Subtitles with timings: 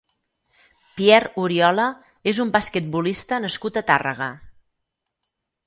[0.95, 1.85] Pierre Oriola
[2.33, 4.33] és un basquetbolista nascut a Tàrrega.